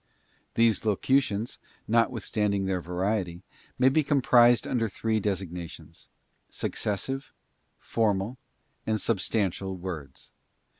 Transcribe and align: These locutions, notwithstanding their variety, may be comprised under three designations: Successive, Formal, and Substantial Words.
These 0.55 0.83
locutions, 0.83 1.59
notwithstanding 1.87 2.65
their 2.65 2.81
variety, 2.81 3.43
may 3.77 3.87
be 3.87 4.03
comprised 4.03 4.65
under 4.65 4.89
three 4.89 5.19
designations: 5.19 6.09
Successive, 6.49 7.31
Formal, 7.77 8.39
and 8.87 8.99
Substantial 8.99 9.75
Words. 9.77 10.31